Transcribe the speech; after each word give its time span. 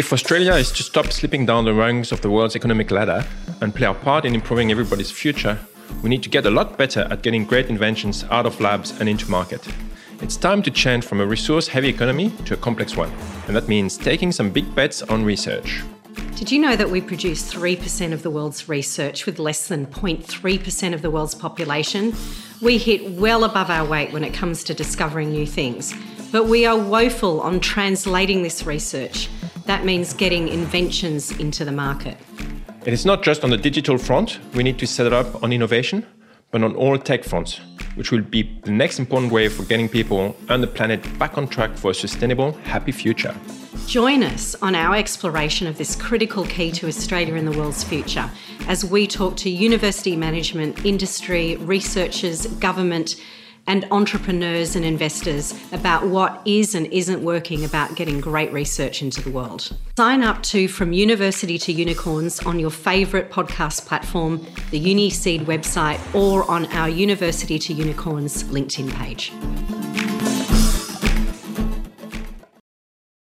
If 0.00 0.14
Australia 0.14 0.54
is 0.54 0.72
to 0.72 0.82
stop 0.82 1.12
slipping 1.12 1.44
down 1.44 1.66
the 1.66 1.74
rungs 1.74 2.10
of 2.10 2.22
the 2.22 2.30
world's 2.30 2.56
economic 2.56 2.90
ladder 2.90 3.22
and 3.60 3.74
play 3.74 3.86
our 3.86 3.94
part 3.94 4.24
in 4.24 4.34
improving 4.34 4.70
everybody's 4.70 5.10
future, 5.10 5.58
we 6.02 6.08
need 6.08 6.22
to 6.22 6.30
get 6.30 6.46
a 6.46 6.50
lot 6.50 6.78
better 6.78 7.06
at 7.10 7.20
getting 7.20 7.44
great 7.44 7.66
inventions 7.68 8.24
out 8.30 8.46
of 8.46 8.58
labs 8.62 8.98
and 8.98 9.10
into 9.10 9.30
market. 9.30 9.60
It's 10.22 10.38
time 10.38 10.62
to 10.62 10.70
change 10.70 11.04
from 11.04 11.20
a 11.20 11.26
resource 11.26 11.68
heavy 11.68 11.90
economy 11.90 12.30
to 12.46 12.54
a 12.54 12.56
complex 12.56 12.96
one, 12.96 13.12
and 13.46 13.54
that 13.54 13.68
means 13.68 13.98
taking 13.98 14.32
some 14.32 14.48
big 14.48 14.74
bets 14.74 15.02
on 15.02 15.22
research. 15.22 15.82
Did 16.34 16.50
you 16.50 16.60
know 16.60 16.76
that 16.76 16.88
we 16.88 17.02
produce 17.02 17.52
3% 17.52 18.14
of 18.14 18.22
the 18.22 18.30
world's 18.30 18.70
research 18.70 19.26
with 19.26 19.38
less 19.38 19.68
than 19.68 19.84
0.3% 19.84 20.94
of 20.94 21.02
the 21.02 21.10
world's 21.10 21.34
population? 21.34 22.14
We 22.62 22.78
hit 22.78 23.10
well 23.20 23.44
above 23.44 23.68
our 23.68 23.84
weight 23.84 24.14
when 24.14 24.24
it 24.24 24.32
comes 24.32 24.64
to 24.64 24.72
discovering 24.72 25.30
new 25.30 25.46
things, 25.46 25.92
but 26.32 26.46
we 26.46 26.64
are 26.64 26.78
woeful 26.78 27.42
on 27.42 27.60
translating 27.60 28.42
this 28.42 28.64
research. 28.64 29.28
That 29.70 29.84
means 29.84 30.14
getting 30.14 30.48
inventions 30.48 31.30
into 31.38 31.64
the 31.64 31.70
market. 31.70 32.16
It 32.84 32.92
is 32.92 33.06
not 33.06 33.22
just 33.22 33.44
on 33.44 33.50
the 33.50 33.56
digital 33.56 33.98
front, 33.98 34.40
we 34.52 34.64
need 34.64 34.80
to 34.80 34.86
set 34.86 35.06
it 35.06 35.12
up 35.12 35.44
on 35.44 35.52
innovation, 35.52 36.04
but 36.50 36.64
on 36.64 36.74
all 36.74 36.98
tech 36.98 37.22
fronts, 37.22 37.60
which 37.94 38.10
will 38.10 38.20
be 38.20 38.42
the 38.64 38.72
next 38.72 38.98
important 38.98 39.30
way 39.30 39.48
for 39.48 39.62
getting 39.62 39.88
people 39.88 40.34
and 40.48 40.60
the 40.60 40.66
planet 40.66 41.00
back 41.20 41.38
on 41.38 41.46
track 41.46 41.76
for 41.76 41.92
a 41.92 41.94
sustainable, 41.94 42.50
happy 42.64 42.90
future. 42.90 43.32
Join 43.86 44.24
us 44.24 44.56
on 44.56 44.74
our 44.74 44.96
exploration 44.96 45.68
of 45.68 45.78
this 45.78 45.94
critical 45.94 46.44
key 46.46 46.72
to 46.72 46.88
Australia 46.88 47.36
and 47.36 47.46
the 47.46 47.56
world's 47.56 47.84
future 47.84 48.28
as 48.66 48.84
we 48.84 49.06
talk 49.06 49.36
to 49.36 49.50
university 49.50 50.16
management, 50.16 50.84
industry, 50.84 51.54
researchers, 51.58 52.48
government, 52.58 53.14
and 53.66 53.86
entrepreneurs 53.90 54.76
and 54.76 54.84
investors 54.84 55.54
about 55.72 56.06
what 56.06 56.42
is 56.44 56.74
and 56.74 56.86
isn't 56.86 57.22
working 57.22 57.64
about 57.64 57.94
getting 57.94 58.20
great 58.20 58.52
research 58.52 59.02
into 59.02 59.20
the 59.22 59.30
world. 59.30 59.76
Sign 59.96 60.22
up 60.22 60.42
to 60.44 60.68
From 60.68 60.92
University 60.92 61.58
to 61.58 61.72
Unicorns 61.72 62.40
on 62.40 62.58
your 62.58 62.70
favourite 62.70 63.30
podcast 63.30 63.86
platform, 63.86 64.44
the 64.70 64.80
UniSeed 64.80 65.44
website, 65.44 66.00
or 66.14 66.50
on 66.50 66.66
our 66.72 66.88
University 66.88 67.58
to 67.58 67.72
Unicorns 67.72 68.44
LinkedIn 68.44 68.92
page. 68.94 69.32